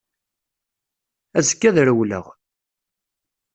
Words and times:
Azekka 1.37 1.65
ad 1.69 1.77
rewleɣ. 1.87 2.25